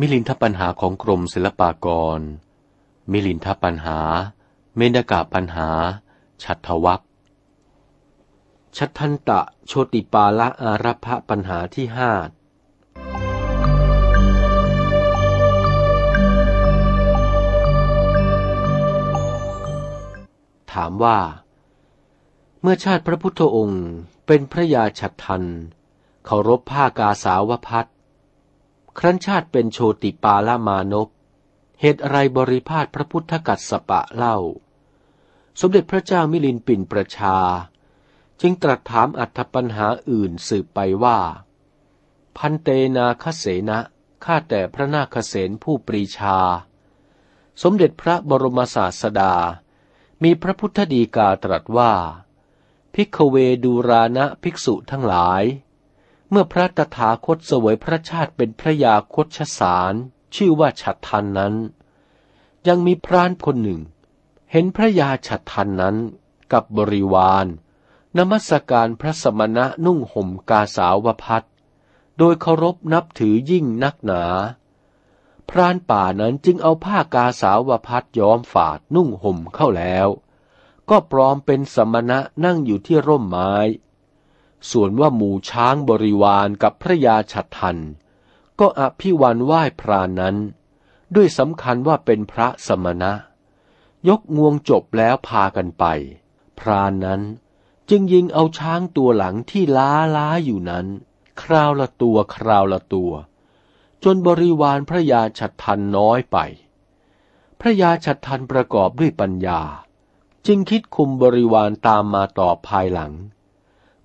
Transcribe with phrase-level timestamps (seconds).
[0.00, 1.86] มิลินทปัญหาของกรมศิลปาก
[2.18, 2.20] ร
[3.12, 3.98] มิลินทปัญหา
[4.76, 5.68] เมนกาปัญหา
[6.42, 7.02] ชัตถวัค
[8.76, 12.10] ชัตทันตะโชติปาละอารัพะปัญหาที่ห้า
[20.72, 21.18] ถามว่า
[22.60, 23.84] เมื่อชาติพระพุทธองค์
[24.26, 25.44] เป็นพระยาฉัตทัน
[26.24, 27.88] เคารพผ้ากาสาวพัด
[28.98, 31.08] ครั้นชาติเป็นโชติปาละมานพ
[31.80, 34.36] เหตุอะไรบริพาทพระพุทธกัสสปะเล่า
[35.60, 37.36] สมเด็จพระเจ้ามิลินปินประชา
[38.40, 41.18] จึงตรัสถามอัธปัญหาอื่นสืบไปว่า
[42.36, 43.78] พันเตนาคเสนะ
[44.24, 46.38] ข้าแต่พระนาคเสนผู้ปรีชา
[47.62, 49.34] สมเด็จพระบรมศาสดา
[50.22, 51.92] มีพระพุทธดีกาตรัสว่า
[52.94, 55.42] พิกเวดูรานะภิกษุทั้งหลาย
[56.30, 59.94] เมื่อพระตถาคตเสวยพระชาติเป็นพระยาคตชสาร
[60.34, 61.54] ชื่อว่าฉัตรทันนั้น
[62.68, 63.80] ยังมีพรานคนหนึ่ง
[64.52, 65.96] เห็นพระยาฉัตรทันนั้น
[66.52, 67.46] กับบริวาร
[68.16, 71.46] นมัสการพระสมณะนุ่งห่มกาสาวพัด
[72.18, 74.24] โดยเคารพนับถือยิ่งนักหนา
[75.50, 80.08] พรานป่านั้นจึงเอาผ้ากาสาวพัดย้อมฝาดนุ่งห่มเข้าแล้ว
[80.90, 83.52] ก็ปลอมเป็นสมณะนั่งอยู่ที่ร่มไม้
[84.70, 87.78] ส่วนว่าหมู่ช้างบริวารกับพระยาฉัตรทัน
[88.60, 90.36] ก็อภิวันไหว้พรานนั้น
[91.14, 93.12] ด้วยสำคัญว่าเป็นพระสมณะ
[94.08, 95.84] ยกงวงจบแล้วพากันไป
[96.58, 97.22] พรานนั้น
[97.90, 100.86] จึงยิงเอาช้างตัวหลังที่ล้าล้าอยู่นั้น
[101.42, 103.12] คราวละตัวคราวละตัว
[104.04, 106.36] จนบริวารพระยาฉัตรทันน้อยไป
[107.60, 109.60] พระยาฉัตรทันประกอบด้วยปัญญา
[110.46, 113.12] จึงคิดคุมบริวารตามมาต่อภายหลัง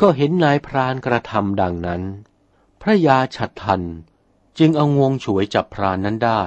[0.00, 2.02] ก็เห็นนายพรานกระทำดังนั้น
[2.82, 3.82] พระยาฉัดทัน
[4.58, 6.44] จึงเอางวงฉวยจับพรานนั้นได้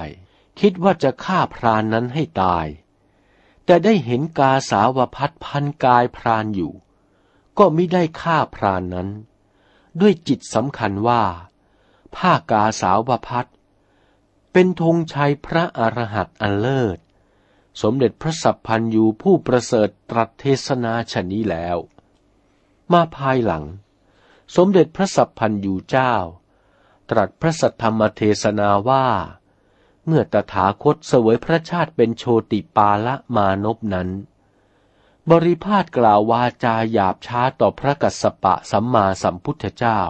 [0.60, 2.66] คิดว่าจะฆ่าพรานนั้นให้ตาย
[3.64, 6.72] แต่ได้เห็นกาสาวพัดพันกายพรานอยู่
[7.58, 9.08] ก็ไม่ได้ฆ่าพรานนั้น
[10.00, 11.22] ด้วยจิตสำคัญว่า
[12.16, 13.48] ผ้ากาสาวพัด
[14.52, 16.98] เป็นธงชัยพระอรหันต์อันเลิศ
[17.82, 21.78] สมเด็จพระสัพพันยูผู้ประเสริฐตรัสเทศนาชนี้แล้ว
[22.92, 23.64] มาภายหลัง
[24.56, 26.14] สมเด็จพระสัพพันยูเจ้า
[27.10, 29.06] ตรัสพระสัทธรรมเทศนาว่า
[30.06, 34.08] เมื่อตถาคตเสวยพระชาติเป็นโชติปาละมานพนั้น
[35.30, 40.00] บริพาทกล่าววาจาหยาบช้าต่อพระกัสสปะสัมมาสัมพุทธเจ้า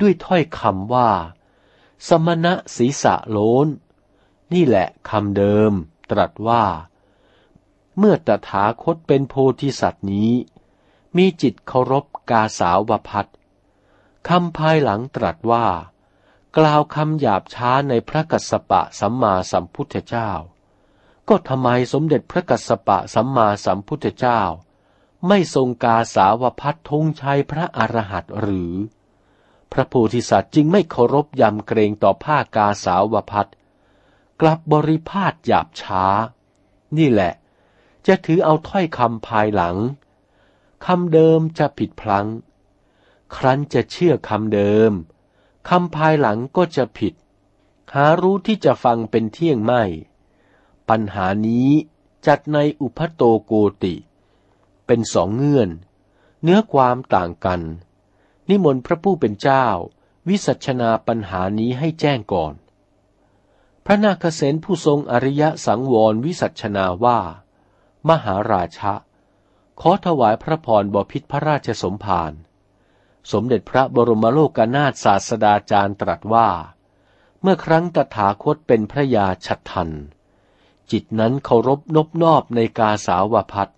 [0.00, 1.10] ด้วยถ้อยคำว่า
[2.08, 3.68] สมณะศีสะโลน
[4.52, 5.72] นี่แหละคำเดิม
[6.10, 6.64] ตรัสว่า
[7.98, 10.32] เมื่อตถาคตเป็นโพธิสัตว์นี้
[11.16, 13.30] มีจิตเคารพกาสาวพัด
[14.28, 15.66] คำภายหลังตรัสว่า
[16.56, 20.30] กล่าวคำหยาบช้าในพระกัสสปะสัมมาสัมพุทธเจ้า
[21.28, 24.40] ก็ทำไมสมเด็จพระกัสสปะสัมมาสัมพุทธเจ้า
[25.28, 28.74] ไม่ทรงกาสาวพัดทงชัยพระอรหันต์หรือ
[29.72, 33.50] พระโพธิสัตว์จึงไม่เคารพยำเกรงต่อผ้ากาสาวพัด
[34.40, 36.04] กลับบริพาทหยาบช้า
[36.96, 37.32] นี่แหละ
[38.06, 39.76] จะถือเอาถ้อยคำภายหลัง
[40.84, 42.28] คำเดิมจะผิดพลัง้ง
[43.36, 44.92] ครั้นจะเชื่อคำเดิม
[45.68, 47.14] คำภายหลังก็จะผิด
[47.92, 49.82] หารู้ที่จะฟังเป็นเที่ยงไม่
[50.88, 51.70] ปัญหานี้
[52.26, 53.94] จัดในอุพโตโกติ
[54.86, 55.70] เป็นสองเงื่อน
[56.42, 57.60] เนื้อความต่างกัน
[58.48, 59.66] นิมนต์พระผู้เป็นเจ้า
[60.28, 62.54] วิสัชนาปัญหานี้ให้แจ้งก่อน
[63.84, 67.18] พระนาคเษนผู้ทรงอริยสังวรวิสัชนาว่า
[68.08, 68.92] มหาราชะ
[69.80, 72.32] ขอถวายพระพรบพิษพระราชสมภาร
[73.32, 76.48] สมเด็จพระบรมโลกนาถศาสดาจารย์ตรัสว่า
[77.40, 79.90] เมื่อครั้งตถาคตเป็นพระยาชัดทัน
[80.90, 83.72] จิตนั้นเคารพนบนอบในกาสาวพัด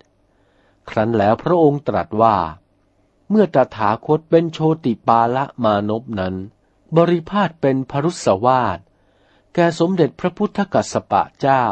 [0.89, 2.37] ครั้นแล้วพระองค์ตรัสว่า
[3.29, 6.35] เมื่อตถาคตเป็นโชติปาละมานพนั้น
[6.95, 8.79] บริพาทเป็นพรุษวาด
[9.53, 11.65] แกสมเด็จพระพุทธกัสสปะเจ้า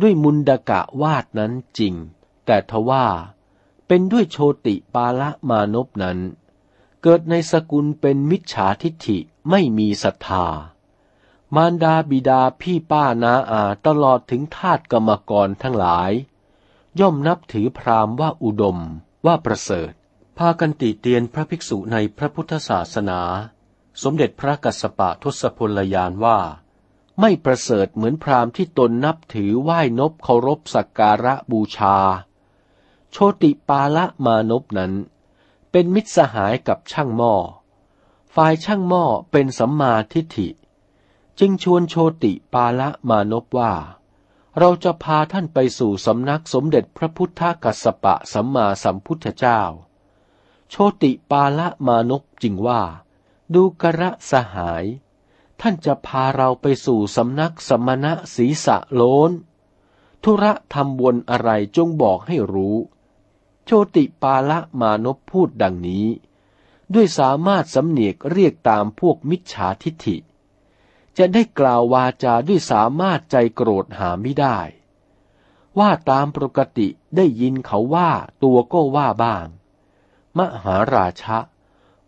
[0.00, 1.94] ด้วยมุนดกะวาดนั้นจริง
[2.46, 3.06] แต่ทว่า
[3.92, 6.18] เป็นด้วยโชติปาละมานพนั้น
[7.02, 9.18] เกิดในสกุลเป็นมิจฉาทิฏฐิ
[9.50, 10.46] ไม่มีศรัทธา
[11.54, 16.12] มารดาบิดาพี่ป้านาอาตลอดถึงทาตกรรมกรทั้งหลาย
[17.00, 18.78] ย่อมนับถือพราหมณ์ว่าอุดม
[19.26, 19.92] ว่าประเสริฐ
[20.38, 23.20] พากันติเตียนพระภิกษุในพระพุทธศาสนา
[24.02, 26.38] สมเด็จพระกัสสปะทศพลยานว่า
[27.20, 31.98] ไม่ประเสริฐเหมือนพราหมณ์ที่ตนนับถือไหว้นบเคารพสักการะบูชา
[33.12, 34.92] โชติปาละมานพนั้น
[35.70, 37.34] เป็นมิตรสหายกับช่างหม้อ
[38.34, 40.48] ฝ่ายช่างหม้อเป็นสัมมาทิฏฐิ
[41.38, 43.72] จึงชวนโชติปาละมานพว่า
[44.58, 49.60] เราจะพาท่านไปสู่สำนักสมเด็จพระพุทธกัสสปะสัมมาสัมพุทธเจ้า
[50.70, 52.82] โชติปาละมานพจึงว่า
[53.54, 54.84] ดูกระสหาย
[55.60, 59.30] ท่านจะพาเราไปสู่สำนักสมณะศีสะโลน
[60.22, 62.76] ธุระทำวนอะไรจงบอกให้รู้
[63.70, 66.06] ชติปาละมานพพูดดังนี้
[66.94, 70.16] ด้วยสามารถสำเนียกเรียกตามพวกมิจฉาทิฐิ
[71.18, 74.58] จะได้กล่าววาจาด้วยสามารถใจโกรธหาไม่ได้
[75.78, 78.10] ว่าตามปกติได้ยินเขาว่า
[78.42, 79.46] ตัวก็ว่าบ้าง
[80.38, 81.38] มหาราชะ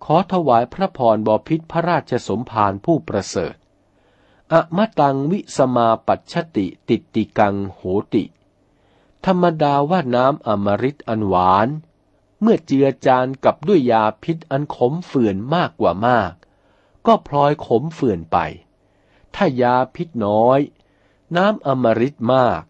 [0.04, 3.54] ขอถวายพระพรบพิษพระราชสมภารผู้ประเสริฐ
[4.52, 7.80] อมตังวิสมาปัชติติติกังโห
[8.14, 8.24] ติ
[9.26, 11.68] ธรรมดาว่าน้ำอมฤตอันหวาน
[12.40, 16.32] เมื่อเจือจานกับด้วยยาพิษอันขมเฝื่อนมากกว่ามาก
[17.06, 18.38] ก็พลอยขมเฝื่อนไป
[19.34, 20.60] ถ้ายาพิษน้อย
[21.36, 22.62] น้ำอมฤตมาก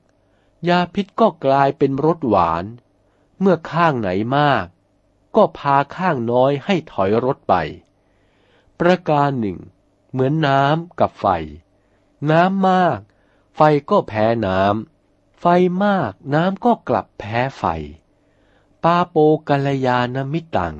[0.69, 2.65] ยาพิษก็กลายเป็นรสหวาน
[3.41, 4.67] เมื่อข้างไหนมาก
[5.37, 7.55] ก็พาข้างน้อยให้ถอยรถไป
[8.81, 9.59] ประการหนึ่ง
[10.11, 11.27] เหมือนน้ำกับไฟ
[12.31, 12.99] น้ำมาก
[13.57, 13.61] ไฟ
[13.91, 14.92] ก็แพ้น้ำ
[15.45, 15.51] ไฟ
[15.85, 17.65] มากน้ำก็กลับแพ้ไฟ
[18.85, 19.17] ปาโป
[19.49, 20.75] กัลยาณมิตัง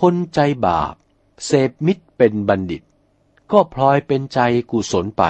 [0.00, 0.94] คนใจบาป
[1.44, 2.82] เสพมิตรเป็นบัณฑิต
[3.52, 4.38] ก็พลอยเป็นใจ
[4.70, 5.22] กุศลไป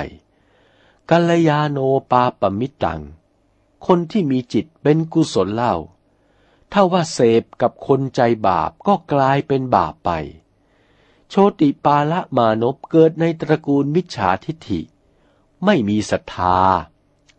[1.11, 1.79] กัลยาโน
[2.11, 3.01] ปาปมิตัง
[3.87, 5.75] คนที่มีจิตเป็นกุศลเล่า
[6.73, 10.11] ถ้าว่าเสพกับคนใจบาปก็กลายเป็นบาปไป
[11.29, 14.81] โชติปาละมานพเกิดในตระกูลมิจฉาทิฐิ
[15.65, 16.59] ไม่มีศรัทธา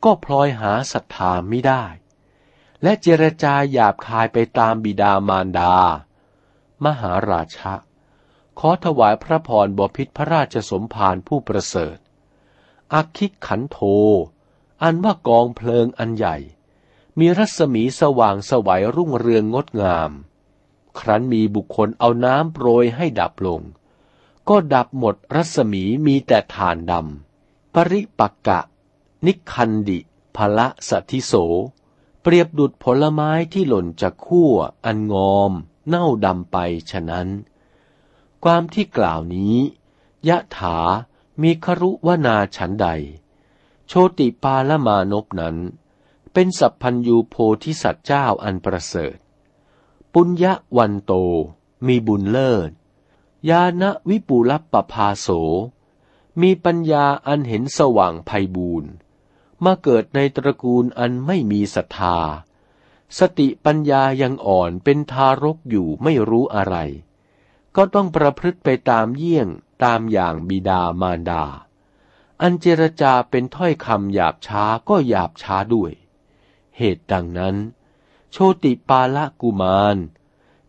[0.05, 1.83] ก็พลอยหาศรัทธาไม่ได้
[2.83, 5.75] และเจรจาหยาบคายไปตามบิดามารดา
[6.85, 7.73] มหาราชะ
[8.59, 11.97] ขอถวายพระพรบพิษพระราชสมภารผู้ประเสริฐ
[12.93, 13.77] อักคิกขันโท
[14.83, 16.37] อันว่ากองเพลิงอันใหญ่
[17.19, 20.11] มีรัศมีสว่างสวัยรุ่งเรืองงดงาม
[20.99, 23.61] ครั้นมีบุคคลเอาน้ำโปรยให้ดับลง
[24.49, 28.59] ก็ดับหมดรัศมีมีแต่ฐานดำปริปักกะ
[29.25, 29.99] นิคันดิ
[30.35, 31.33] ภละสัทิโส
[32.21, 35.51] เปรียบดุดผลไม้ที่หล่นจากขั้วอันงอม
[35.87, 36.57] เน่าดำไป
[36.91, 37.27] ฉะนั้น
[38.43, 39.55] ความที่กล่าวนี้
[40.27, 40.77] ยะถา
[41.41, 42.87] มีครุวนาฉันใด
[43.87, 45.57] โชติปาละมานพนั้น
[46.33, 49.17] เป็นสัพพัญยูโพธิสัตว์เจ้าอันประเสริฐ
[50.13, 50.45] ปุญญ
[50.77, 51.13] วันโต
[51.87, 52.71] มีบุญเลิศ
[53.49, 55.27] ยาณวิปุลปปภาโส
[56.41, 58.91] มีปัญญาอันเห็นสว่างไพบูรณ์
[59.63, 62.17] มาเกิดในตระกูลอันไม่มีศรัทธา
[63.17, 66.75] สติปัญญายังอ่อนเป็นทารกอยู่ไม่รู้อะไร
[67.75, 69.47] ก็ต้องประพฤติไปตามเยี่ยง
[69.83, 71.45] ตามอย่างบิดามารดา
[72.41, 75.91] อันเจรจาเป็นถ้อยคำหยาบช้าก็หยาบช้าด้วย
[76.77, 77.55] เหตุดังนั้น
[78.31, 79.97] โชติปาละกุมาร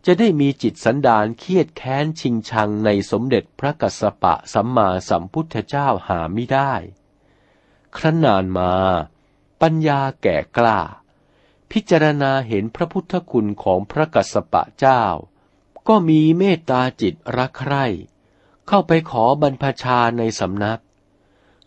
[0.05, 6.73] จะได้มีจิตสันดานเครียดแค้นชิงชังในสมเด็จพระกัสสปะสัมมาสัมพุทธเจ้าหาไม่ได้
[7.97, 8.71] ครั้นนานมา
[9.61, 10.79] ปัญญาแก่กล้า
[11.71, 15.03] พิจารณาเห็นพระพุทธคุณของพระกัสสปะเจ้า
[15.87, 17.85] ก็มีเมตตาจิตรักใคร่
[18.67, 20.81] เข้าไปขอบรรพชาในสำนัก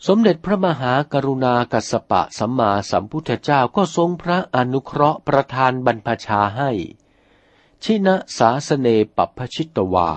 [0.07, 6.71] สมเด็จพระมหากรุณากัสสปะสัมมาสัมพุทธเจ้าก็ทรงพระอนุเคราะห์ประทานบรรพชาให้
[7.83, 10.11] ชินะสาสเนปัพชิตวา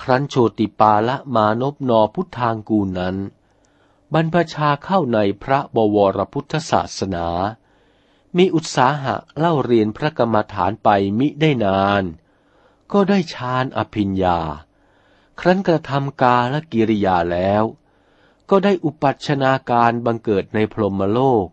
[0.00, 3.16] ครั้นโชติปาละมานพนอพุทธางกูนั้น
[4.14, 7.28] บรรพชาเข้าในพระบวรพุทธศาสนา
[8.36, 10.88] มีอุตสาหะเล่าเรียนพระกรรมฐานไป
[11.18, 12.04] มิได้นาน
[12.92, 14.38] ก็ได้ฌานอภิญญา
[15.40, 17.64] ครั้นกระทำกาและกิริยาแล้ว
[18.50, 21.46] ก็ได้อุปัชนาการบังเกิดในพรหมโลก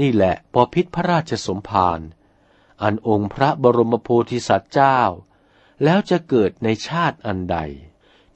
[0.00, 2.00] นี่แหละปอพิษพระราชสมภาร
[2.82, 5.00] อันองค์พระบรมโพธิสัตว์เจ้า
[5.84, 7.58] แล้วจะเกิดในชาติอันใด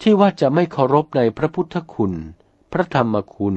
[0.00, 2.14] ที่ว่าจะไม่เคารพในพระพุทธคุณ
[2.72, 3.56] พระธรรมคุณ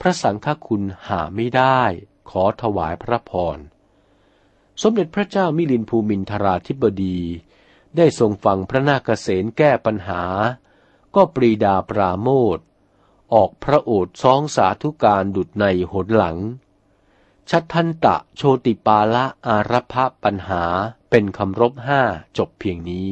[0.00, 1.82] พระสังฆคุณหาไม่ได้
[2.30, 3.58] ขอถวายพระพร
[4.82, 7.18] สมเด็จพระเจ้ามิลินภูมินทราธิบดี
[7.96, 10.22] ได้ทรงฟังพระนาคเษนแก้ปัญหา
[11.14, 12.58] ก็ปรีดาปราโมท
[13.34, 16.38] ออกพระโอษฐ์ซองสาธุการดุดในหนหลัง
[17.50, 20.64] ชัทันตะโชติปาละอารพะปัญหา
[21.10, 22.00] เป็นคำรบห้า
[22.38, 23.10] จบเพียงนี้